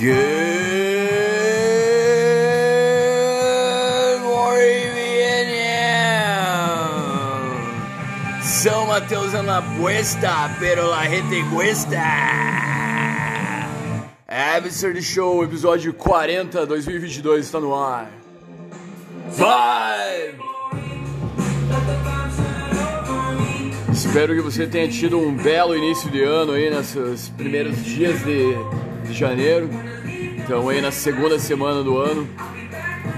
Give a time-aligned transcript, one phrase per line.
[0.00, 0.08] Good
[4.22, 6.40] morning, Vietnam.
[8.42, 12.02] São Mateus en la puesta, pero la gente cuesta.
[14.26, 18.10] Absurd Show, episódio 40, 2022, está no ar.
[19.32, 20.34] Vai!
[23.92, 28.54] Espero que você tenha tido um belo início de ano aí nesses primeiros dias de,
[29.06, 29.89] de janeiro.
[30.50, 32.28] Então aí na segunda semana do ano.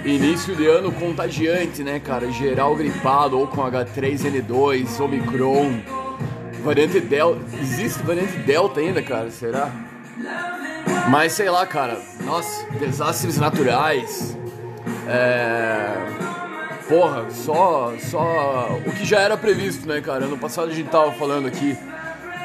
[0.04, 2.30] Início de ano contagiante, né, cara?
[2.30, 5.80] Geral gripado ou com H3N2, Omicron.
[6.62, 7.40] Variante Delta.
[7.58, 9.30] Existe variante Delta ainda, cara?
[9.30, 9.72] Será?
[11.08, 11.98] Mas sei lá, cara.
[12.22, 14.36] Nossa, desastres naturais.
[15.08, 16.08] É
[16.86, 20.26] porra, só, só o que já era previsto, né, cara?
[20.26, 21.74] Ano passado a gente tava falando aqui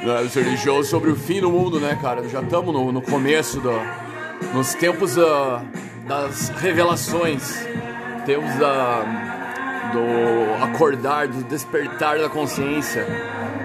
[0.02, 2.26] no Show sobre o fim do mundo, né, cara?
[2.30, 3.72] Já estamos no, no, começo, do,
[4.54, 5.62] nos tempos uh,
[6.08, 7.66] das revelações,
[8.26, 9.04] tempos da,
[9.92, 13.06] do acordar, do despertar da consciência,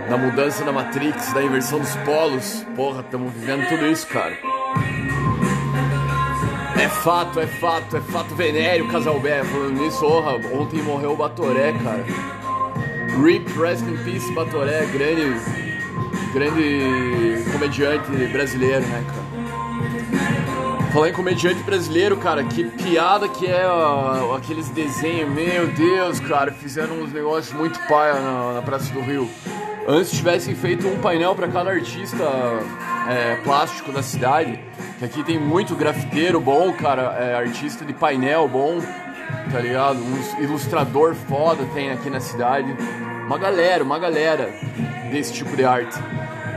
[0.08, 2.66] da mudança da Matrix, da inversão dos polos.
[2.76, 4.36] Porra, estamos vivendo tudo isso, cara.
[6.80, 9.44] É fato, é fato, é fato venéreo, Casalbé.
[9.44, 12.04] Falando nisso, orra, ontem morreu o Batoré, cara.
[13.22, 15.36] Rip, rest in peace, Batoré, grande,
[16.32, 19.21] grande comediante brasileiro, né, cara?
[20.92, 26.52] Falar em comediante brasileiro, cara, que piada que é ó, aqueles desenhos, meu Deus, cara,
[26.52, 29.26] fizeram uns negócios muito paia na, na Praça do Rio.
[29.88, 32.22] Antes tivessem feito um painel para cada artista
[33.08, 34.60] é, plástico da cidade
[34.98, 38.78] que aqui tem muito grafiteiro bom, cara, é, artista de painel bom,
[39.50, 39.98] tá ligado?
[39.98, 42.70] Um ilustrador foda tem aqui na cidade.
[43.26, 44.52] Uma galera, uma galera
[45.10, 45.98] desse tipo de arte.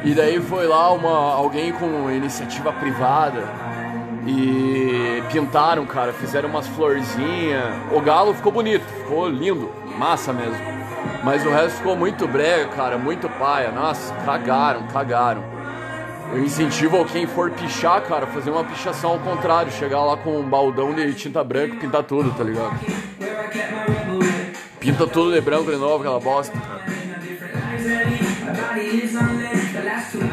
[0.04, 3.65] E daí foi lá uma, alguém com iniciativa privada
[4.26, 7.76] e pintaram, cara, fizeram umas florzinhas.
[7.92, 10.58] O galo ficou bonito, ficou lindo, massa mesmo.
[11.24, 13.72] Mas o resto ficou muito brega, cara, muito paia.
[13.72, 15.44] Nossa, cagaram, cagaram.
[16.34, 20.44] Eu incentivo quem for pichar, cara, fazer uma pichação ao contrário, chegar lá com um
[20.44, 22.80] baldão de tinta branca e pintar tudo, tá ligado?
[24.80, 26.58] Pinta tudo de branco de novo, aquela bosta.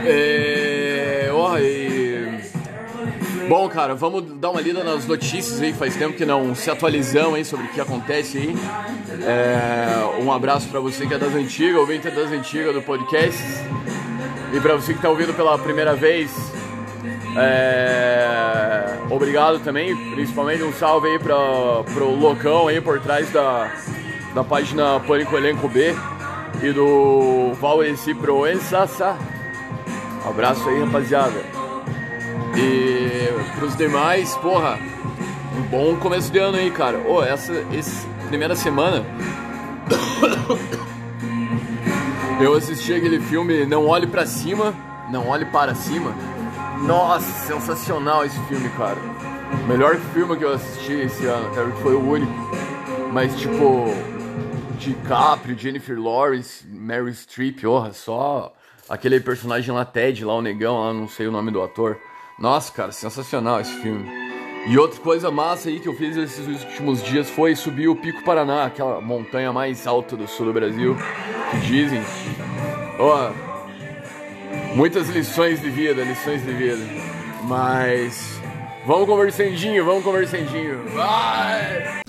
[0.05, 1.31] É.
[1.33, 1.82] Oh, e...
[3.53, 5.75] Bom, cara, vamos dar uma lida nas notícias aí.
[5.75, 8.57] Faz tempo que não se atualizam aí sobre o que acontece aí.
[9.27, 10.23] É...
[10.23, 13.39] Um abraço para você que é das antigas, ouvinte das antigas do podcast.
[14.55, 16.31] E para você que está ouvindo pela primeira vez,
[17.37, 18.97] é...
[19.11, 21.35] obrigado também, principalmente um salve aí para
[21.93, 23.71] pro Locão aí por trás da,
[24.35, 25.95] da página Pânico Elenco B
[26.63, 28.89] e do Valesi Proença.
[30.25, 31.62] Abraço aí, rapaziada.
[32.57, 34.79] E pros demais, porra,
[35.57, 37.03] um bom começo de ano aí, cara.
[37.07, 39.05] Oh, essa, essa primeira semana
[42.41, 44.75] Eu assisti aquele filme Não Olhe para Cima,
[45.11, 46.15] Não Olhe Para Cima.
[46.87, 48.99] Nossa, sensacional esse filme, cara.
[49.69, 52.33] Melhor filme que eu assisti esse ano, cara, foi o único.
[53.13, 53.85] Mas, tipo,
[54.79, 58.53] DiCaprio, Jennifer Lawrence, Mary Streep, orra, só
[58.89, 61.99] aquele personagem lá, Ted, lá o negão, lá não sei o nome do ator.
[62.43, 64.05] Nossa, cara, sensacional esse filme.
[64.67, 68.25] E outra coisa massa aí que eu fiz esses últimos dias foi subir o Pico
[68.25, 70.97] Paraná, aquela montanha mais alta do sul do Brasil,
[71.53, 72.03] que dizem.
[72.99, 73.31] Ó,
[74.75, 76.85] muitas lições de vida, lições de vida.
[77.45, 78.41] Mas
[78.85, 80.83] vamos conversandinho, vamos conversandinho.
[80.97, 82.02] Vai!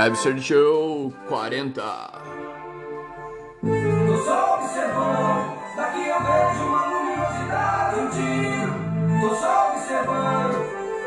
[0.00, 1.82] Absurd Show 40.
[3.60, 8.72] Tô só observando, daqui eu vejo uma luminosidade, um tiro.
[9.20, 10.56] Tô só observando,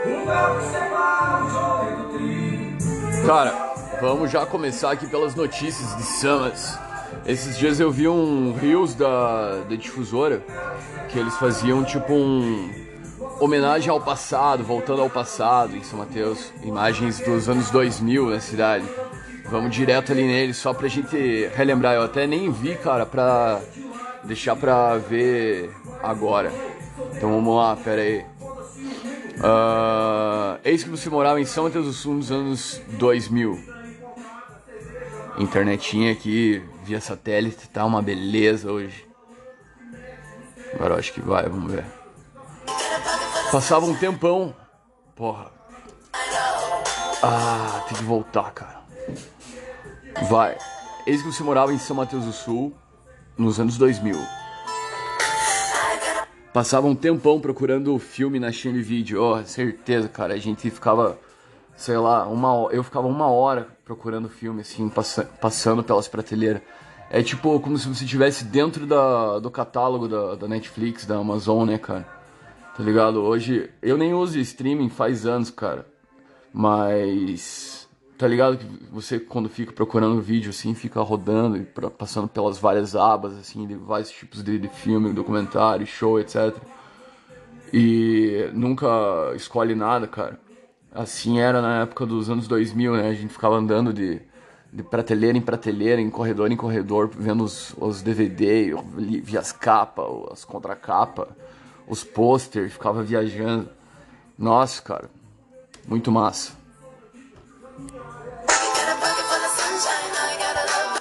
[0.06, 3.26] um véu que separa o joio do trigo.
[3.26, 6.78] Cara, vamos já começar aqui pelas notícias de Samas.
[7.26, 10.44] Esses dias eu vi um Rios da, da difusora
[11.10, 12.83] que eles faziam tipo um
[13.44, 18.86] homenagem ao passado, voltando ao passado em São Mateus, imagens dos anos 2000 na cidade.
[19.50, 21.94] Vamos direto ali nele só pra gente relembrar.
[21.94, 23.62] Eu até nem vi, cara, pra
[24.24, 25.70] deixar pra ver
[26.02, 26.52] agora.
[27.16, 28.26] Então vamos lá, pera aí.
[29.40, 33.60] Uh, eis que você morava em São Mateus do Sul nos anos 2000.
[35.38, 39.06] Internetinha aqui via satélite, tá uma beleza hoje.
[40.74, 42.03] Agora acho que vai, vamos ver.
[43.54, 44.52] Passava um tempão.
[45.16, 45.52] Porra.
[47.22, 48.82] Ah, tem que voltar, cara.
[50.28, 50.58] Vai.
[51.06, 52.74] Eis que você morava em São Mateus do Sul
[53.38, 54.18] nos anos 2000.
[56.52, 59.22] Passava um tempão procurando o filme na Shane Video.
[59.22, 60.34] Oh, certeza, cara.
[60.34, 61.20] A gente ficava,
[61.76, 66.64] sei lá, uma eu ficava uma hora procurando filme, assim, pass passando pelas prateleiras.
[67.08, 71.68] É tipo como se você estivesse dentro da, do catálogo da, da Netflix, da Amazon,
[71.68, 72.23] né, cara?
[72.76, 73.22] Tá ligado?
[73.22, 75.86] Hoje eu nem uso streaming faz anos, cara.
[76.52, 77.88] Mas
[78.18, 81.66] tá ligado que você quando fica procurando vídeo assim, fica rodando e
[81.98, 86.56] passando pelas várias abas assim, de vários tipos de, de filme, documentário, show, etc.
[87.72, 88.88] E nunca
[89.36, 90.40] escolhe nada, cara.
[90.92, 93.10] Assim era na época dos anos 2000, né?
[93.10, 94.22] A gente ficava andando de
[94.74, 98.74] de prateleira em prateleira, em corredor em corredor, vendo os, os DVD,
[99.24, 101.28] via as capas, as contracapas,
[101.88, 103.70] os posters, ficava viajando.
[104.38, 105.10] Nossa, cara,
[105.88, 106.54] muito massa.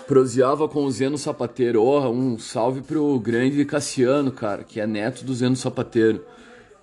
[0.07, 1.83] Proseava com o Zeno Sapateiro.
[1.83, 6.25] Oh, um salve pro grande Cassiano, cara, que é neto do Zeno Sapateiro.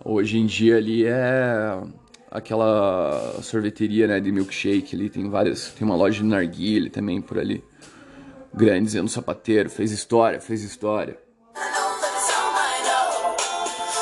[0.03, 1.77] Hoje em dia ali é
[2.31, 7.37] aquela sorveteria, né, de milkshake ali, tem várias, tem uma loja de narguile também por
[7.37, 7.63] ali.
[8.53, 11.17] Grande Zeno Sapateiro, fez história, fez história.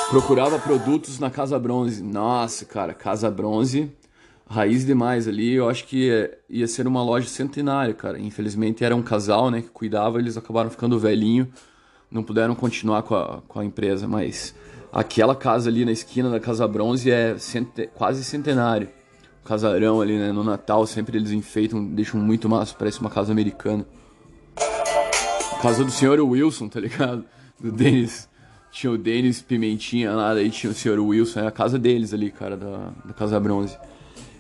[0.10, 2.02] Procurava produtos na Casa Bronze.
[2.02, 3.92] Nossa, cara, Casa Bronze,
[4.50, 5.54] raiz demais ali.
[5.54, 8.20] Eu acho que ia ser uma loja centenária, cara.
[8.20, 11.48] Infelizmente era um casal, né, que cuidava, eles acabaram ficando velhinho,
[12.10, 14.56] não puderam continuar com a, com a empresa, mas
[14.92, 17.36] Aquela casa ali na esquina da Casa Bronze é
[17.94, 18.90] quase centenário.
[19.44, 20.32] O casarão ali, né?
[20.32, 23.86] No Natal sempre eles enfeitam, deixam muito massa, parece uma casa americana.
[25.62, 27.26] Casa do senhor Wilson, tá ligado?
[27.60, 28.27] Do Denis.
[28.78, 31.40] Tinha o Denis Pimentinha lá, daí tinha o senhor Wilson.
[31.40, 33.76] É a casa deles ali, cara, da, da Casa Bronze.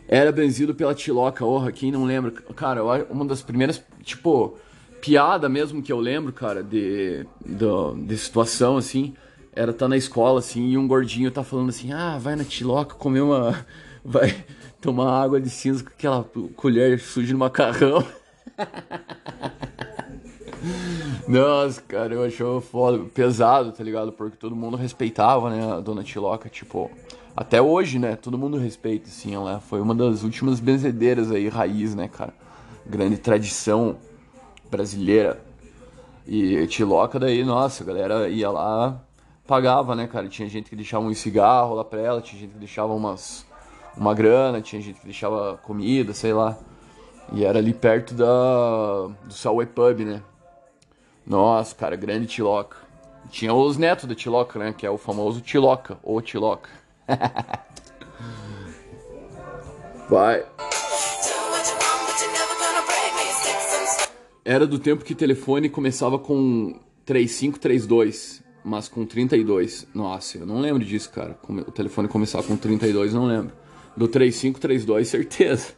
[0.08, 2.30] Era benzido pela Tiloca, orra, quem não lembra?
[2.56, 4.56] Cara, uma das primeiras, tipo,
[5.02, 9.16] piada mesmo que eu lembro, cara, de, de, de situação, assim
[9.54, 12.94] era tá na escola, assim, e um gordinho tá falando assim, ah, vai na Tiloca
[12.96, 13.66] comer uma...
[14.10, 14.34] Vai
[14.80, 16.24] tomar água de cinza com aquela
[16.56, 18.08] colher suja no macarrão.
[21.28, 24.14] Nossa, cara, eu achava foda, pesado, tá ligado?
[24.14, 26.90] Porque todo mundo respeitava, né, a dona Tiloca, tipo...
[27.36, 31.94] Até hoje, né, todo mundo respeita, assim, ela foi uma das últimas benzedeiras aí, raiz,
[31.94, 32.34] né, cara?
[32.86, 33.98] Grande tradição
[34.72, 35.40] brasileira.
[36.26, 39.04] E Tiloca daí, nossa, a galera ia lá
[39.48, 40.28] pagava, né, cara?
[40.28, 43.46] Tinha gente que deixava um cigarro lá pra ela, tinha gente que deixava umas,
[43.96, 46.58] uma grana, tinha gente que deixava comida, sei lá.
[47.32, 48.26] E era ali perto da
[49.26, 50.22] do Salway Pub, né?
[51.28, 52.78] Nossa, cara, grande Tiloca.
[53.30, 54.74] Tinha os netos da Tiloca, né?
[54.76, 56.70] Que é o famoso Tiloca, ou Tiloca.
[60.10, 60.46] Vai.
[64.46, 69.88] Era do tempo que telefone começava com 3532 mas com 32.
[69.94, 71.40] Nossa, eu não lembro disso, cara.
[71.48, 73.54] O telefone começar com 32, não lembro.
[73.96, 75.74] Do 3532, certeza.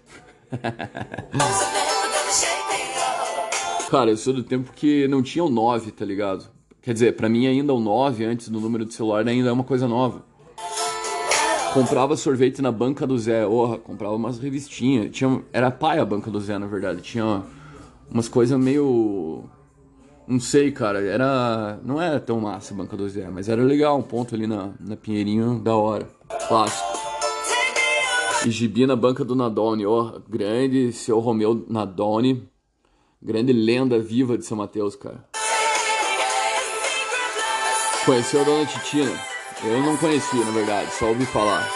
[3.89, 6.47] cara, eu sou do tempo que não tinha o 9, tá ligado?
[6.81, 9.63] Quer dizer, pra mim ainda o 9 antes do número de celular ainda é uma
[9.63, 10.23] coisa nova.
[11.73, 15.11] Comprava sorvete na banca do Zé, orra, comprava umas revistinhas.
[15.11, 17.01] Tinha, era pai a banca do Zé, na verdade.
[17.01, 17.43] Tinha
[18.11, 19.43] umas coisas meio
[20.29, 21.79] não sei, cara, era.
[21.83, 24.69] Não era tão massa a banca do Zé, mas era legal, um ponto ali na,
[24.79, 26.07] na Pinheirinho, da hora.
[26.47, 26.87] Clássico.
[28.45, 32.47] E gibi na banca do Nadone, ó, grande seu Romeu Nadone,
[33.21, 35.27] grande lenda viva de São Mateus, cara.
[38.05, 39.11] Conheceu a dona Titina?
[39.63, 41.69] Eu não conhecia, na verdade, só ouvi falar.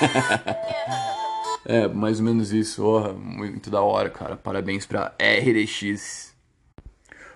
[1.64, 4.36] é, mais ou menos isso, oh, muito da hora, cara.
[4.36, 6.34] Parabéns pra RDX.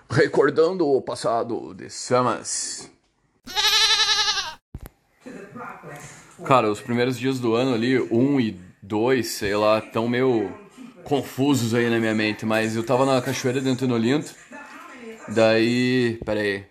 [0.09, 2.91] Recordando o passado de Samas.
[6.45, 10.53] Cara, os primeiros dias do ano ali, um e dois, sei lá, tão meio
[11.05, 14.33] confusos aí na minha mente, mas eu tava na cachoeira de Antônio Olinto,
[15.29, 16.65] daí, pera aí,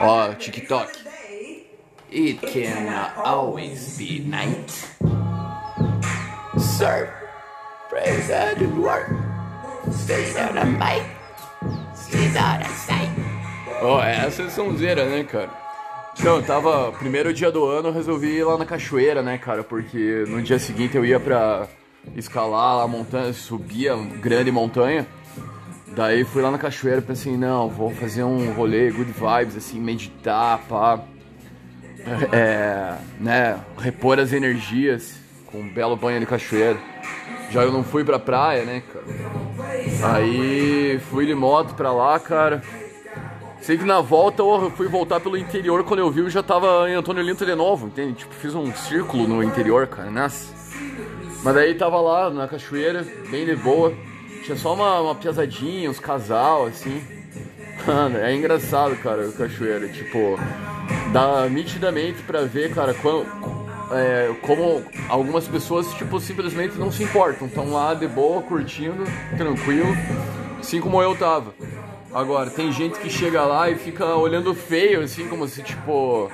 [0.00, 1.04] ó, TikTok.
[2.10, 4.70] It can always be night.
[6.58, 7.12] Sir,
[7.88, 9.06] praise the Lord.
[9.90, 11.02] Stay on the mic.
[13.82, 15.50] Ó, oh, essa é sonzeira, né, cara?
[16.18, 16.92] Então, tava.
[16.92, 19.64] Primeiro dia do ano, eu resolvi ir lá na cachoeira, né, cara?
[19.64, 21.68] Porque no dia seguinte eu ia pra
[22.16, 25.06] escalar a montanha, subir a grande montanha.
[25.88, 30.58] Daí fui lá na cachoeira pensei, não, vou fazer um rolê, good vibes, assim, meditar,
[30.68, 31.00] pá.
[32.32, 35.14] É, né, repor as energias
[35.46, 36.78] com um belo banho de cachoeira.
[37.50, 40.14] Já eu não fui pra praia, né, cara?
[40.14, 42.62] Aí fui de moto pra lá, cara.
[43.62, 46.90] Sei que na volta eu fui voltar pelo interior, quando eu vi eu já tava
[46.90, 48.14] em Antônio Linta de novo, entende?
[48.14, 50.63] Tipo, fiz um círculo no interior, cara, nossa.
[51.44, 53.92] Mas daí tava lá na cachoeira, bem de boa.
[54.42, 57.02] Tinha só uma, uma piazadinha, uns casal, assim.
[57.86, 59.86] Mano, é engraçado, cara, o cachoeira.
[59.88, 60.38] Tipo,
[61.12, 63.26] dá nitidamente pra ver, cara, quando,
[63.92, 67.46] é, como algumas pessoas, tipo, simplesmente não se importam.
[67.46, 69.04] Estão lá de boa, curtindo,
[69.36, 69.94] tranquilo,
[70.58, 71.54] assim como eu tava.
[72.10, 76.30] Agora, tem gente que chega lá e fica olhando feio, assim, como se, tipo,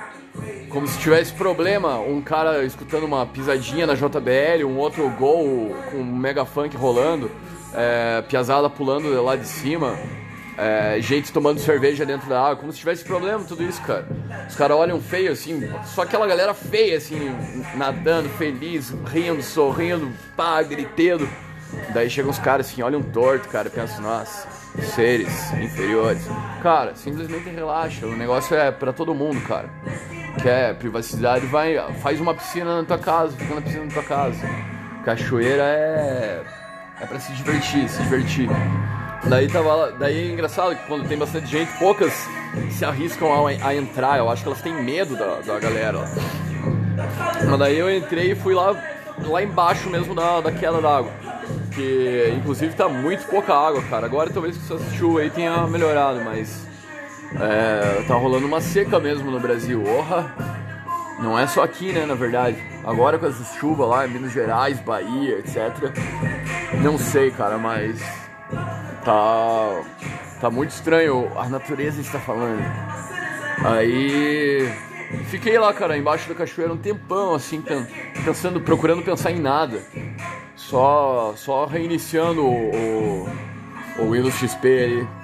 [0.69, 1.99] como se tivesse problema.
[1.99, 7.29] Um cara escutando uma pisadinha na JBL, um outro gol com um mega funk rolando
[7.73, 9.97] é, piazada pulando lá de cima,
[10.57, 14.07] é, gente tomando cerveja dentro da água, como se tivesse problema tudo isso, cara.
[14.47, 17.33] Os caras olham feio, assim, só aquela galera feia, assim,
[17.75, 21.27] nadando, feliz, rindo, sorrindo, pá, gritando.
[21.93, 24.47] Daí chegam os caras assim, olham torto, cara, pensam, nossa,
[24.93, 26.21] seres inferiores.
[26.61, 29.69] Cara, simplesmente relaxa, o negócio é para todo mundo, cara.
[30.41, 34.39] Quer privacidade, vai, faz uma piscina na tua casa, fica na piscina na tua casa.
[35.03, 36.43] Cachoeira é
[37.01, 38.47] é pra se divertir, se divertir.
[39.25, 42.13] Daí tava daí é engraçado que quando tem bastante gente, poucas
[42.69, 44.19] se arriscam a, a entrar.
[44.19, 45.99] Eu acho que elas têm medo da, da galera.
[47.49, 48.75] Mas daí eu entrei e fui lá,
[49.17, 51.11] lá embaixo mesmo da, da queda d'água.
[51.73, 54.05] Que inclusive tá muito pouca água, cara.
[54.05, 56.67] Agora talvez que essa chuva aí tenha melhorado, mas
[57.39, 59.83] é, tá rolando uma seca mesmo no Brasil.
[59.83, 60.33] Orra!
[61.21, 62.57] Não é só aqui, né, na verdade.
[62.83, 65.93] Agora com essas chuvas lá em Minas Gerais, Bahia, etc.
[66.81, 68.01] Não sei, cara, mas
[69.05, 69.81] tá
[70.39, 71.31] tá muito estranho.
[71.35, 72.63] A natureza está falando.
[73.63, 74.67] Aí
[75.29, 77.63] fiquei lá, cara, embaixo da cachoeira um tempão, assim,
[78.25, 79.79] pensando, procurando pensar em nada.
[80.55, 83.29] Só só reiniciando o, o,
[83.99, 85.20] o Windows XP aí.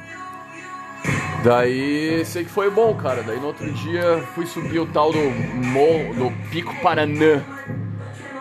[1.44, 3.24] Daí sei que foi bom, cara.
[3.24, 7.44] Daí no outro dia fui subir o tal do, Mo, do Pico Paranã.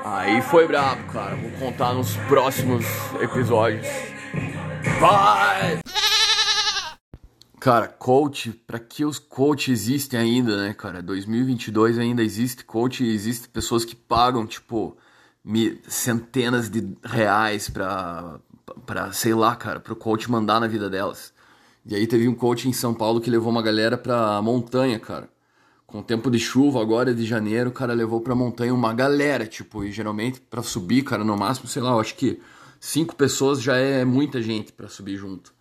[0.04, 1.36] Aí foi brabo, cara.
[1.36, 2.84] Vou contar nos próximos
[3.20, 3.86] episódios.
[5.00, 5.80] Vai!
[7.58, 11.02] Cara, coach, para que os coaches existem ainda, né, cara?
[11.02, 14.96] 2022 ainda existe coach, existe pessoas que pagam, tipo,
[15.88, 18.38] centenas de reais pra,
[18.86, 21.34] pra, sei lá, cara, pro coach mandar na vida delas.
[21.86, 25.28] E aí teve um coach em São Paulo que levou uma galera pra montanha, cara
[25.86, 29.46] com o tempo de chuva agora de janeiro, o cara levou pra montanha uma galera,
[29.46, 32.40] tipo, e geralmente para subir, cara, no máximo, sei lá, eu acho que
[32.80, 35.54] cinco pessoas já é muita gente para subir junto.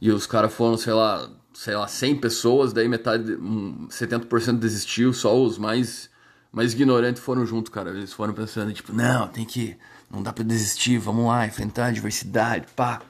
[0.00, 5.12] E os caras foram, sei lá, sei lá, 100 pessoas, daí metade, um, 70% desistiu,
[5.12, 6.08] só os mais
[6.52, 7.90] mais ignorantes foram junto, cara.
[7.90, 9.76] Eles foram pensando, tipo, não, tem que,
[10.10, 13.00] não dá para desistir, vamos lá, enfrentar a diversidade, pá.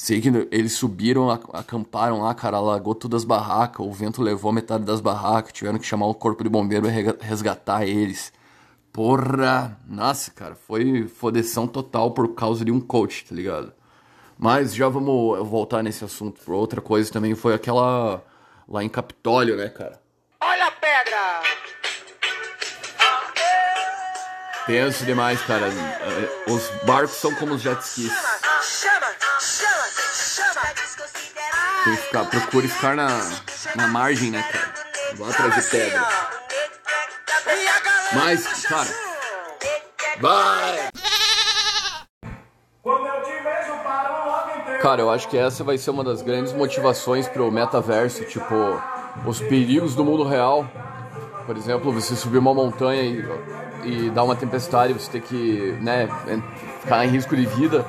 [0.00, 4.84] Sei que eles subiram, acamparam lá, cara, alagou todas as barracas, o vento levou metade
[4.84, 8.32] das barracas, tiveram que chamar o corpo de bombeiro pra resgatar eles.
[8.92, 9.76] Porra!
[9.88, 13.72] Nossa, cara, foi fodeção total por causa de um coach, tá ligado?
[14.38, 16.40] Mas já vamos voltar nesse assunto.
[16.42, 18.22] Por outra coisa também foi aquela
[18.68, 20.00] lá em Capitólio, né, cara?
[20.40, 21.42] Olha a pedra!
[24.64, 25.66] Penso demais, cara.
[25.66, 28.12] É, os barcos são como os jet skis.
[31.84, 33.08] Tem que ficar, procure ficar na,
[33.76, 34.74] na margem, né, cara?
[35.14, 36.08] Vá atrás de pedra.
[38.12, 38.88] Mas, cara.
[40.20, 40.88] Vai!
[44.80, 48.54] Cara, eu acho que essa vai ser uma das grandes motivações pro metaverso, tipo,
[49.26, 50.66] os perigos do mundo real.
[51.46, 53.24] Por exemplo, você subir uma montanha e,
[53.84, 56.08] e dar uma tempestade, você ter que, né,
[56.80, 57.84] ficar em risco de vida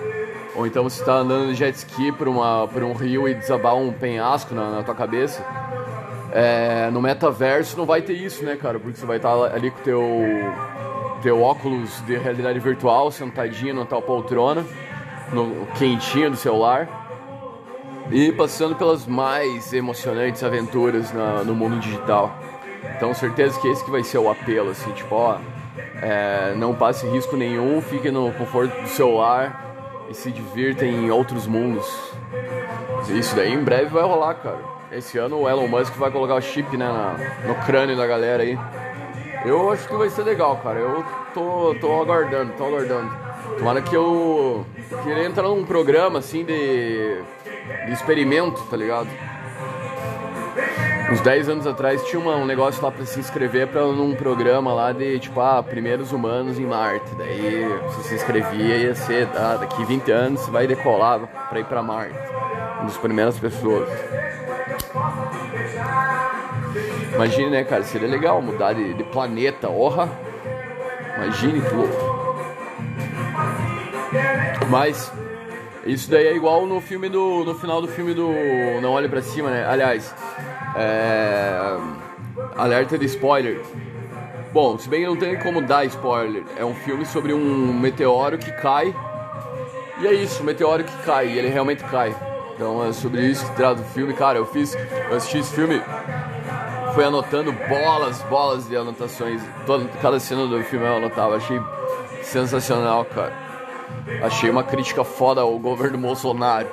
[0.56, 3.75] ou então você está andando de jet ski por, uma, por um rio e desabar
[3.75, 5.46] um penhasco na, na tua cabeça.
[6.32, 8.79] É, no metaverso não vai ter isso, né, cara?
[8.79, 10.03] Porque você vai estar tá ali com teu
[11.22, 14.65] teu óculos de realidade virtual, sentadinho na tal poltrona,
[15.34, 16.88] no quentinho do celular
[18.12, 22.34] e passando pelas mais emocionantes aventuras na, no mundo digital.
[22.96, 25.38] Então, certeza que esse que vai ser o apelo, assim, tipo, ó,
[26.01, 29.69] é, não passe risco nenhum, fique no conforto do celular
[30.10, 31.88] e se divirtem em outros mundos.
[33.10, 34.60] Isso daí em breve vai rolar, cara.
[34.92, 37.16] Esse ano o Elon Musk vai colocar o chip né, na,
[37.48, 38.58] no crânio da galera aí.
[39.46, 40.80] Eu acho que vai ser legal, cara.
[40.80, 43.10] Eu tô, tô aguardando, tô aguardando.
[43.58, 44.66] Tomara que eu
[45.04, 47.22] queria entrar num programa assim de,
[47.86, 49.08] de experimento, tá ligado?
[51.12, 54.74] Uns 10 anos atrás tinha uma, um negócio lá pra se inscrever pra num programa
[54.74, 57.16] lá de tipo, ah, primeiros humanos em Marte.
[57.16, 61.66] Daí você se inscrevia ia ser, ah, daqui 20 anos você vai decolar pra ir
[61.66, 62.13] pra Marte.
[62.75, 63.89] Uma das primeiras pessoas.
[67.16, 67.84] Imagine, né, cara?
[67.84, 70.10] Seria legal mudar de, de planeta, orra.
[71.18, 72.20] Imagine que louco.
[74.70, 75.12] Mas
[75.86, 77.44] isso daí é igual no filme do.
[77.44, 78.30] no final do filme do
[78.82, 79.66] Não Olhe Pra Cima, né?
[79.66, 80.13] Aliás,
[80.76, 81.78] é,
[82.56, 83.62] alerta de spoiler.
[84.52, 88.38] Bom, se bem que não tem como dar spoiler, é um filme sobre um meteoro
[88.38, 88.94] que cai.
[90.02, 92.16] E é isso, um meteoro que cai, e ele realmente cai.
[92.56, 94.14] Então é sobre isso que trata o filme.
[94.14, 94.76] Cara, eu fiz.
[95.10, 95.82] Eu assisti esse filme,
[96.94, 99.42] fui anotando bolas, bolas de anotações.
[99.66, 101.38] Toda, cada cena do filme eu anotava.
[101.38, 101.60] Achei
[102.24, 103.34] sensacional, cara.
[104.24, 106.68] Achei uma crítica foda ao governo Bolsonaro.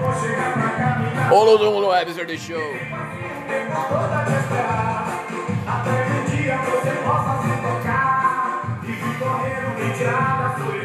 [0.00, 2.58] Olá, todo mundo, Episode The Show.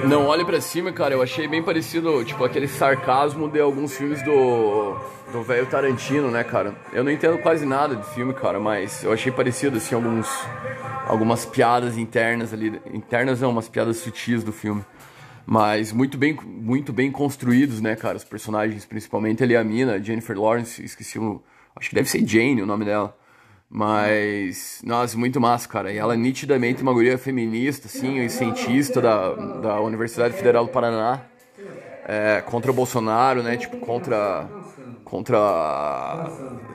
[0.04, 1.14] Não olhe pra cima, cara.
[1.14, 4.98] Eu achei bem parecido, tipo, aquele sarcasmo de alguns filmes do.
[5.32, 6.76] do velho Tarantino, né, cara?
[6.92, 10.28] Eu não entendo quase nada de filme, cara, mas eu achei parecido, assim, alguns.
[11.08, 12.82] algumas piadas internas ali.
[12.94, 14.84] Internas não, umas piadas sutis do filme.
[15.46, 18.18] Mas muito bem, muito bem construídos, né, cara?
[18.18, 21.42] Os personagens, principalmente ali a mina, Jennifer Lawrence, esqueci o.
[21.76, 23.16] Acho que deve ser Jane o nome dela.
[23.70, 25.92] Mas, nossa, muito massa, cara.
[25.92, 30.72] E ela é nitidamente uma guria feminista, assim, e cientista da, da Universidade Federal do
[30.72, 31.22] Paraná.
[32.08, 33.58] É, contra o Bolsonaro, né?
[33.58, 34.48] Tipo, contra.
[35.04, 36.32] Contra.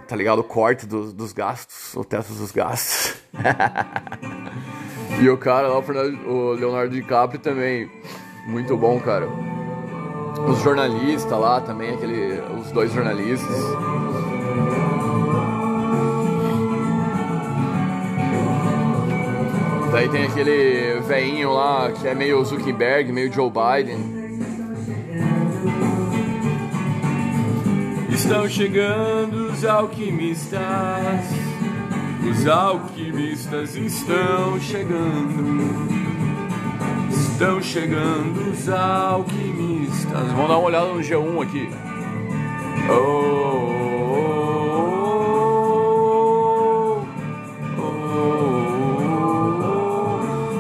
[0.07, 0.41] Tá ligado?
[0.41, 3.15] O corte do, dos gastos, o teto dos gastos.
[5.23, 7.91] e o cara lá, o Leonardo DiCaprio também.
[8.47, 9.29] Muito bom, cara.
[10.49, 13.57] Os jornalistas lá também, aquele, os dois jornalistas.
[19.93, 24.21] Daí tem aquele veinho lá que é meio Zuckerberg, meio Joe Biden.
[28.09, 30.61] Estão chegando os alquimistas.
[32.31, 35.90] Os alquimistas estão chegando.
[37.41, 40.13] Estão chegando os alquimistas.
[40.13, 41.71] Vamos dar uma olhada no G1 aqui.
[42.91, 43.81] Oh.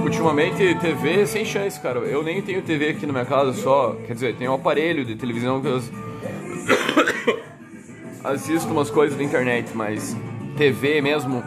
[0.05, 1.99] ultimamente TV sem chance, cara.
[1.99, 3.95] Eu nem tenho TV aqui na minha casa só.
[4.07, 5.83] Quer dizer, tenho um aparelho de televisão que eu
[8.25, 10.17] assisto umas coisas da internet, mas
[10.57, 11.45] TV mesmo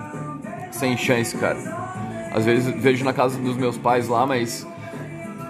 [0.71, 1.57] sem chance, cara.
[2.31, 4.71] Às vezes vejo na casa dos meus pais lá, mas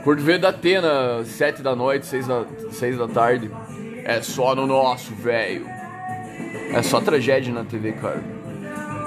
[0.03, 3.49] curto ver da Atena, sete da noite, seis da, seis da tarde.
[4.05, 5.65] É só no nosso, velho.
[6.73, 8.21] É só tragédia na TV, cara.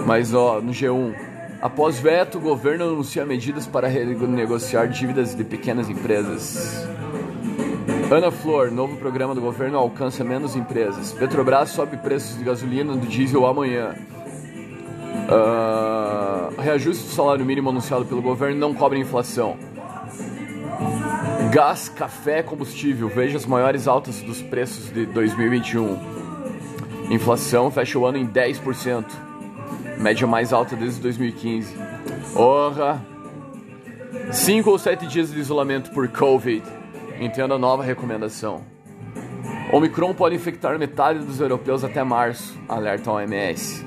[0.07, 1.15] Mas ó, no G1,
[1.61, 6.87] Após veto, o governo anuncia medidas para renegociar dívidas de pequenas empresas.
[8.11, 11.13] Ana Flor, novo programa do governo alcança menos empresas.
[11.13, 13.95] Petrobras sobe preços de gasolina do diesel amanhã.
[15.29, 19.57] Uh, reajuste do salário mínimo anunciado pelo governo não cobre inflação.
[21.57, 23.09] Gás, café, combustível.
[23.09, 25.99] Veja as maiores altas dos preços de 2021.
[27.11, 29.07] Inflação fecha o ano em 10%
[29.97, 31.75] média mais alta desde 2015.
[32.35, 33.03] Orra!
[34.31, 36.63] 5 ou 7 dias de isolamento por Covid.
[37.19, 38.61] Entenda a nova recomendação.
[39.73, 43.83] Omicron pode infectar metade dos europeus até março, alerta a OMS.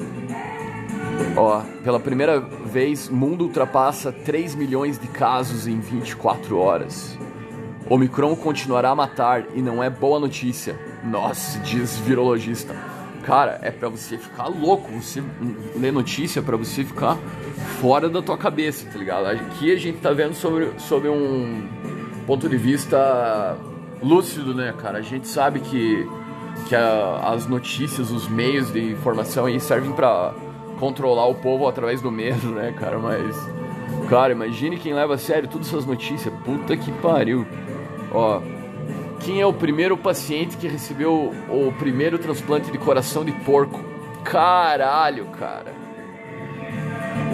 [1.38, 7.29] Ó, pela primeira vez, mundo ultrapassa 3 milhões de casos em 24 horas.
[7.90, 10.80] Omicron continuará a matar e não é boa notícia.
[11.04, 12.76] Nossa, diz virologista.
[13.24, 15.24] Cara, é para você ficar louco, você
[15.76, 17.18] ler notícia para você ficar
[17.82, 19.26] fora da tua cabeça, tá ligado?
[19.26, 21.68] Aqui a gente tá vendo sobre, sobre um
[22.26, 23.58] ponto de vista
[24.02, 25.00] lúcido, né, cara?
[25.00, 26.08] A gente sabe que,
[26.68, 30.34] que a, as notícias, os meios de informação aí servem para
[30.80, 32.98] controlar o povo através do medo, né, cara?
[32.98, 33.36] Mas,
[34.10, 36.34] cara, imagine quem leva a sério todas essas notícias.
[36.46, 37.46] Puta que pariu.
[38.12, 38.42] Ó,
[39.20, 43.80] quem é o primeiro paciente que recebeu o primeiro transplante de coração de porco?
[44.24, 45.74] Caralho, cara.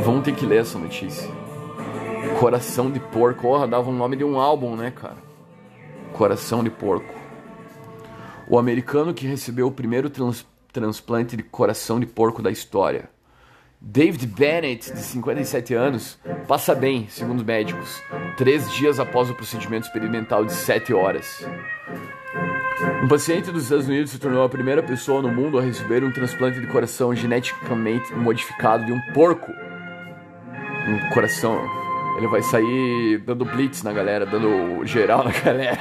[0.04, 1.30] Vamos ter que ler essa notícia.
[2.40, 3.48] Coração de porco.
[3.48, 5.18] Oh, dava o nome de um álbum, né, cara?
[6.14, 7.14] Coração de porco.
[8.50, 13.10] O americano que recebeu o primeiro trans transplante de coração de porco da história.
[13.88, 16.17] David Bennett, de 57 anos,
[16.48, 18.02] passa bem, segundo médicos,
[18.36, 21.48] três dias após o procedimento experimental de 7 horas.
[23.04, 26.12] Um paciente dos Estados Unidos se tornou a primeira pessoa no mundo a receber um
[26.12, 29.52] transplante de coração geneticamente modificado de um porco.
[30.88, 31.62] Um coração.
[32.17, 35.80] Ele vai sair dando blitz na galera, dando geral na galera.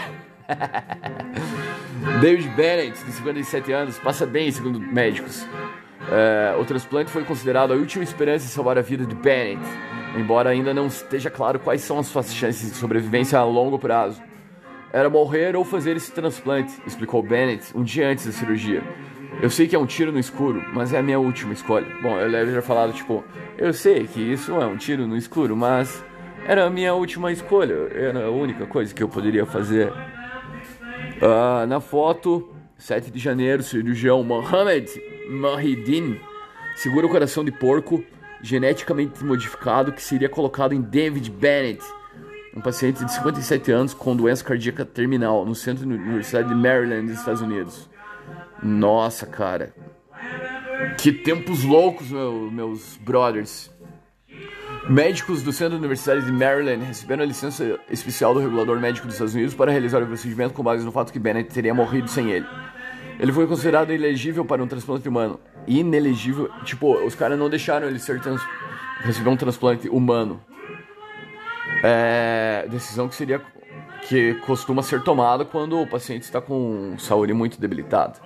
[2.21, 5.47] David Bennett, de 57 anos, passa bem, segundo médicos.
[6.11, 9.63] É, o transplante foi considerado a última esperança de salvar a vida de Bennett,
[10.17, 14.23] embora ainda não esteja claro quais são as suas chances de sobrevivência a longo prazo.
[14.93, 18.83] Era morrer ou fazer esse transplante, explicou Bennett um dia antes da cirurgia.
[19.43, 21.87] Eu sei que é um tiro no escuro, mas é a minha última escolha.
[22.01, 23.25] Bom, eu deve ter falado tipo,
[23.59, 26.05] eu sei que isso é um tiro no escuro, mas
[26.47, 29.91] era a minha última escolha, era a única coisa que eu poderia fazer.
[29.91, 36.19] Uh, na foto, 7 de janeiro, cirurgião Mohamed Mahidin
[36.77, 38.05] segura o coração de porco
[38.43, 41.83] geneticamente modificado que seria colocado em David Bennett,
[42.55, 47.09] um paciente de 57 anos com doença cardíaca terminal no centro da Universidade de Maryland,
[47.09, 47.89] nos Estados Unidos.
[48.63, 49.75] Nossa, cara.
[51.01, 53.71] Que tempos loucos, meu, meus brothers.
[54.89, 59.15] Médicos do Centro da Universidade de Maryland receberam a licença especial do regulador médico dos
[59.15, 62.31] Estados Unidos para realizar o procedimento com base no fato que Bennett teria morrido sem
[62.31, 62.47] ele.
[63.19, 65.41] Ele foi considerado ilegível para um transplante humano.
[65.67, 66.51] Inelegível.
[66.65, 68.41] Tipo, os caras não deixaram ele ser trans...
[69.01, 70.41] receber um transplante humano.
[71.83, 72.67] É...
[72.69, 73.41] Decisão que seria.
[74.09, 78.21] que costuma ser tomada quando o paciente está com saúde muito debilitada.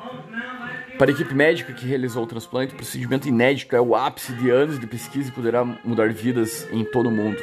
[0.99, 4.51] Para a equipe médica que realizou o transplante, o procedimento inédito é o ápice de
[4.51, 7.41] anos de pesquisa e poderá mudar vidas em todo o mundo.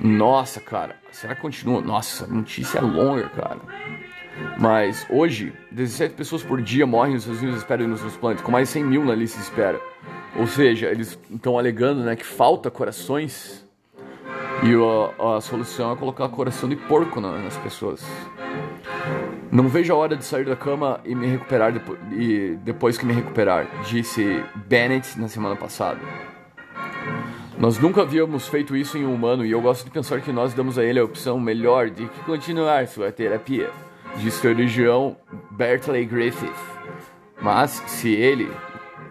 [0.00, 1.82] Nossa, cara, será que continua?
[1.82, 3.60] Nossa, notícia é longa, cara.
[4.58, 8.68] Mas hoje, 17 pessoas por dia morrem nos Estados Unidos esperando nos transplantes, com mais
[8.68, 9.80] de 100 mil na lista de espera.
[10.36, 13.66] Ou seja, eles estão alegando né, que falta corações
[14.62, 18.04] e a, a, solução é colocar coração de porco nas pessoas.
[19.50, 23.06] Não vejo a hora de sair da cama e me recuperar depo e depois que
[23.06, 25.98] me recuperar, disse Bennett na semana passada.
[27.58, 30.54] Nós nunca havíamos feito isso em um humano e eu gosto de pensar que nós
[30.54, 33.70] damos a ele a opção melhor de continuar sua terapia
[34.16, 35.16] disse o religião
[35.50, 36.52] Bertley Griffith.
[37.40, 38.50] Mas se ele,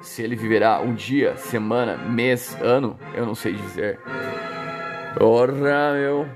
[0.01, 3.99] se ele viverá um dia, semana, mês, ano, eu não sei dizer.
[5.17, 6.27] Porra, meu.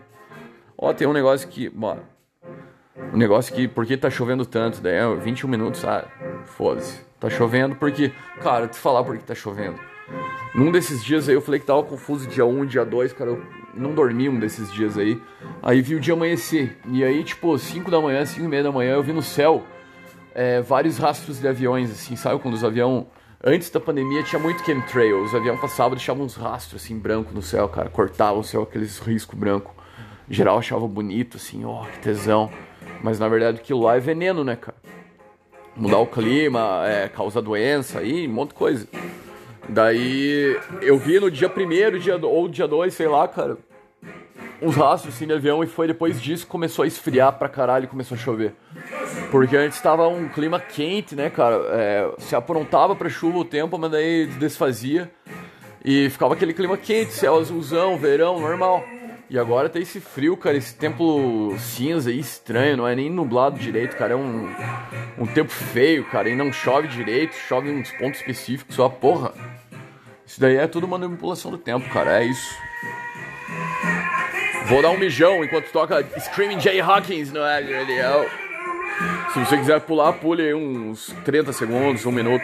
[0.78, 2.02] Ó, tem um negócio que, mano.
[3.14, 4.82] Um negócio que, por que tá chovendo tanto?
[4.82, 6.06] Daí é 21 minutos, ah,
[6.46, 7.02] foda-se.
[7.20, 9.80] Tá chovendo porque, cara, te falar por que tá chovendo.
[10.54, 13.44] Num desses dias aí eu falei que tava confuso dia 1, dia 2, cara, eu
[13.74, 15.20] não dormi um desses dias aí.
[15.62, 16.78] Aí vi o dia amanhecer.
[16.88, 19.64] E aí, tipo, 5 da manhã, 5 e meia da manhã, eu vi no céu
[20.34, 22.40] é, vários rastros de aviões, assim, sabe?
[22.42, 23.06] Quando os aviões.
[23.46, 25.22] Antes da pandemia tinha muito chemtrail.
[25.22, 27.90] Os aviões passavam e deixavam uns rastros, assim, branco no céu, cara.
[27.90, 29.76] Cortavam o céu, aqueles riscos branco.
[30.30, 32.50] Em geral achava bonito, assim, ó, oh, que tesão.
[33.02, 34.78] Mas na verdade aquilo lá é veneno, né, cara?
[35.76, 38.88] Mudar o clima, é, causa doença aí, um monte de coisa.
[39.70, 43.58] Daí eu vi no dia primeiro, dia, ou dia dois, sei lá, cara,
[44.62, 47.86] uns rastros assim de avião e foi depois disso que começou a esfriar pra caralho
[47.86, 48.54] e começou a chover.
[49.32, 51.56] Porque antes tava um clima quente, né, cara?
[51.70, 55.12] É, se aprontava pra chuva o tempo, mas daí desfazia.
[55.84, 58.84] E ficava aquele clima quente, céu azulzão, verão, normal.
[59.30, 63.58] E agora tem esse frio, cara, esse tempo cinza aí, estranho, não é nem nublado
[63.58, 64.14] direito, cara.
[64.14, 64.48] É um,
[65.18, 69.34] um tempo feio, cara, e não chove direito, chove em uns pontos específicos, só porra.
[70.34, 72.58] Isso daí é tudo uma manipulação do tempo, cara, é isso.
[74.66, 77.76] Vou dar um mijão enquanto toca Screaming Jay Hawkins no Radio.
[79.32, 82.44] Se você quiser pular, pule aí uns 30 segundos, um minuto.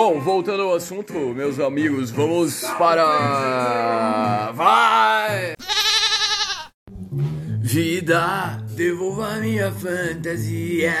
[0.00, 4.52] Bom, voltando ao assunto, meus amigos, vamos para.
[4.52, 5.54] Vai!
[7.58, 10.94] Vida, devolva minha fantasia.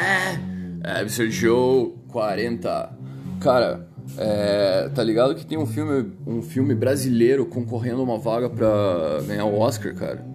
[1.00, 2.98] Episode Show 40.
[3.40, 8.50] Cara, é, tá ligado que tem um filme, um filme brasileiro concorrendo a uma vaga
[8.50, 10.26] pra ganhar o Oscar, cara?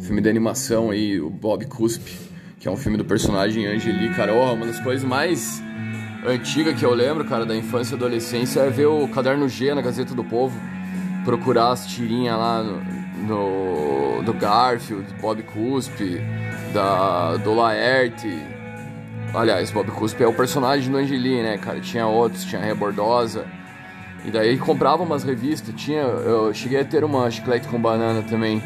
[0.00, 2.18] filme de animação aí, o Bob Cuspe,
[2.60, 5.62] que é um filme do personagem Angeli, cara, oh, uma das coisas mais
[6.26, 9.80] antigas que eu lembro, cara, da infância e adolescência é ver o Caderno G na
[9.80, 10.58] Gazeta do Povo,
[11.24, 12.80] procurar as tirinhas lá no,
[13.26, 16.20] no do Garfield, Bob Cuspe,
[16.72, 18.40] da, do Laerte.
[19.34, 21.80] Aliás, Bob Cuspe é o personagem do Angeli, né, cara?
[21.80, 23.46] Tinha outros, tinha Rebordosa.
[24.24, 26.02] E daí comprava umas revistas, tinha.
[26.02, 28.62] Eu cheguei a ter uma chiclete com banana também.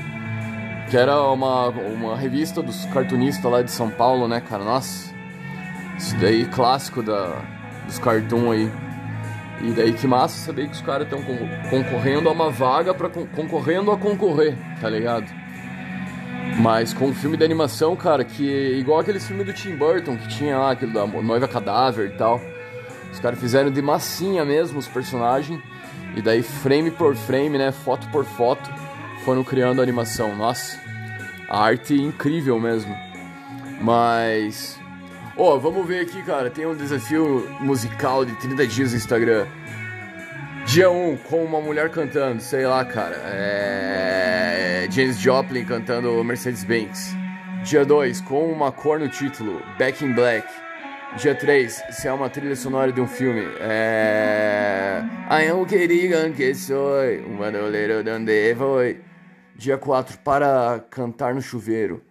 [0.90, 4.62] Que era uma, uma revista dos cartunistas lá de São Paulo, né, cara?
[4.62, 5.15] Nossa.
[5.96, 7.42] Isso daí clássico da,
[7.86, 8.70] dos cartoon aí.
[9.62, 11.22] E daí que massa saber que os caras estão
[11.70, 15.26] concorrendo a uma vaga para concorrendo a concorrer, tá ligado?
[16.58, 20.16] Mas com um filme de animação, cara, que é igual aquele filme do Tim Burton
[20.16, 22.40] que tinha lá, aquele da Noiva Cadáver e tal.
[23.12, 25.60] Os caras fizeram de massinha mesmo os personagens.
[26.14, 27.72] E daí, frame por frame, né?
[27.72, 28.70] Foto por foto,
[29.24, 30.34] foram criando a animação.
[30.34, 30.78] Nossa,
[31.48, 32.96] a arte incrível mesmo.
[33.80, 34.78] Mas.
[35.38, 36.48] Ó, oh, vamos ver aqui, cara.
[36.50, 39.46] Tem um desafio musical de 30 dias no Instagram.
[40.64, 43.16] Dia 1, um, com uma mulher cantando, sei lá, cara.
[43.22, 44.88] É.
[44.90, 47.14] James Joplin cantando Mercedes-Benz.
[47.64, 50.48] Dia 2, com uma cor no título, Back in Black.
[51.18, 53.46] Dia 3, se é uma trilha sonora de um filme.
[53.60, 55.02] É.
[55.30, 59.00] I am querido que sou, um bandoleiro donde foi.
[59.54, 62.02] Dia 4, para cantar no chuveiro.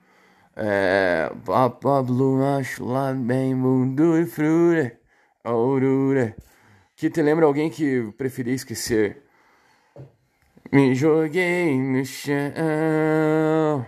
[0.55, 1.29] É.
[1.81, 4.97] Pablo acho lá bem mundo e frure.
[5.43, 6.35] Ourure.
[6.95, 9.23] Que te lembra alguém que preferia esquecer?
[10.71, 13.85] Me joguei no chão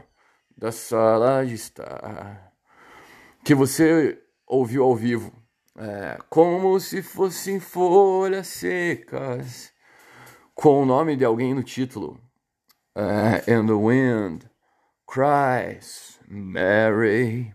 [0.58, 2.52] da sala de estar.
[3.44, 5.32] Que você ouviu ao vivo.
[5.80, 9.72] É, como se fossem folhas secas,
[10.56, 12.20] com o nome de alguém no título.
[12.96, 14.44] É, and the wind
[15.06, 17.54] cries, Mary,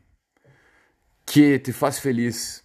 [1.26, 2.64] que te faz feliz.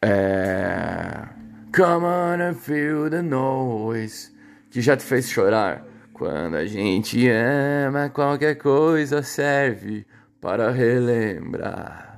[0.00, 1.28] É,
[1.74, 4.30] Come on and feel the noise,
[4.70, 5.84] que já te fez chorar.
[6.12, 10.06] Quando a gente ama, qualquer coisa serve
[10.40, 12.12] para relembrar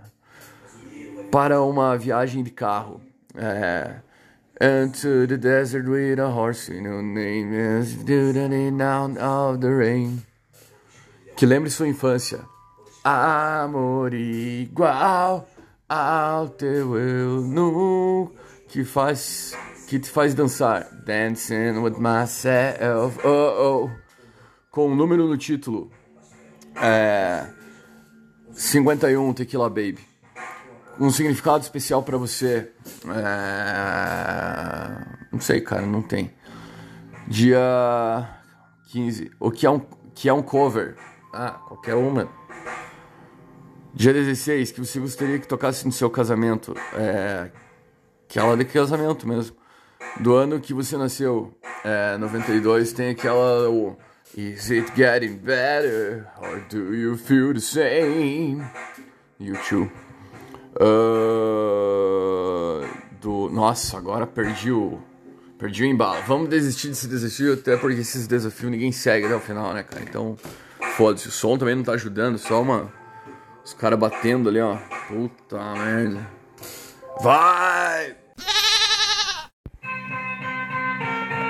[1.35, 3.01] para uma viagem de carro.
[3.35, 3.97] É,
[4.61, 10.23] Into the desert with a horse, no name is down of the rain.
[11.37, 12.39] Que lembre sua infância.
[13.05, 15.47] Amor igual
[15.89, 18.33] ao teu eu nu
[18.69, 20.89] que faz que te faz dançar.
[21.05, 23.21] Dancing with myself.
[23.23, 23.91] Oh, oh.
[24.71, 25.91] Com o um número no título.
[26.77, 27.47] É
[28.53, 30.15] 51 Tequila Baby
[30.99, 32.71] um significado especial para você?
[33.09, 34.15] É...
[35.33, 36.33] Não sei, cara, não tem.
[37.27, 38.29] Dia
[38.91, 39.31] 15.
[39.41, 39.81] O que é um,
[40.15, 40.97] que é um cover?
[41.33, 42.29] Ah, qualquer uma.
[43.95, 46.75] Dia 16, que você gostaria que tocasse no seu casamento.
[46.95, 47.49] É.
[48.29, 49.57] Aquela de casamento mesmo.
[50.19, 51.55] Do ano que você nasceu.
[51.85, 53.71] É, 92, tem aquela.
[54.37, 56.27] Is it getting better?
[56.43, 58.65] Or do you feel the same?
[59.39, 59.89] You too.
[60.75, 60.85] Uh,
[63.21, 63.49] do.
[63.49, 64.99] Nossa, agora perdi o.
[65.57, 66.21] Perdi o embalo.
[66.27, 70.03] Vamos desistir desse desafio, até porque esses desafios ninguém segue até o final, né, cara?
[70.03, 70.37] Então,
[70.97, 71.29] foda-se.
[71.29, 73.04] O som também não tá ajudando, só uma.
[73.65, 74.77] Os caras batendo ali, ó.
[75.09, 76.29] Puta merda.
[77.21, 78.15] Vai!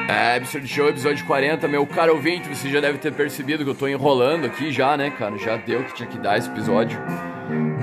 [0.08, 1.66] É, Absurd Show, episódio 40.
[1.66, 5.10] Meu caro ouvinte, você já deve ter percebido que eu tô enrolando aqui já, né,
[5.10, 5.36] cara?
[5.38, 7.00] Já deu que tinha que dar esse episódio.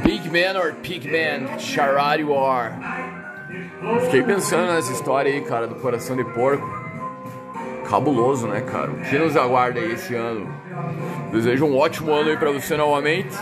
[0.03, 2.79] Big Man or Pigman, Charade War.
[4.05, 6.65] Fiquei pensando nessa história aí, cara, do coração de porco.
[7.89, 8.91] Cabuloso, né, cara?
[8.91, 10.47] O que nos aguarda aí esse ano?
[11.31, 13.35] Desejo um ótimo ano aí pra você novamente.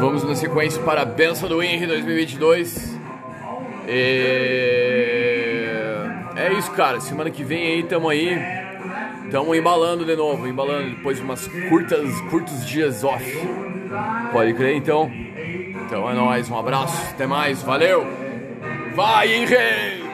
[0.00, 2.98] Vamos na sequência para a benção do Henry 2022.
[3.88, 4.96] E...
[6.36, 7.00] É isso, cara.
[7.00, 8.38] Semana que vem aí, tamo aí.
[9.30, 13.24] Tamo embalando de novo, embalando depois de umas curtas, curtos dias off.
[14.32, 15.10] Pode crer então?
[15.86, 18.06] Então é nóis, um abraço, até mais, valeu!
[18.94, 20.05] Vai, Henry!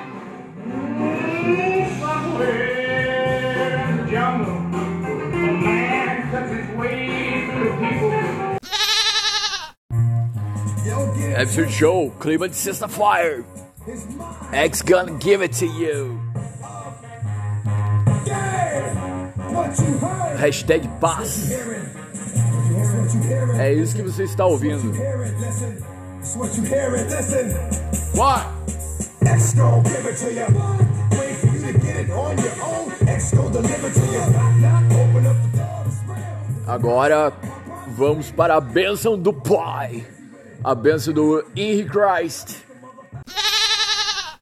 [11.43, 13.45] Absurd Show, clima de sexta-feira.
[14.53, 16.17] X gonna give it to you.
[20.39, 21.51] Hashtag paz.
[23.59, 24.93] É isso que você está ouvindo.
[28.15, 28.47] What?
[36.69, 37.33] Agora
[37.97, 40.07] vamos para a bênção do Pai,
[40.65, 42.72] a bênção do Henry Christ.